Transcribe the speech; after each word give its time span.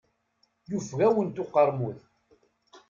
Yufeg-awent 0.69 1.41
uqermud. 1.43 1.99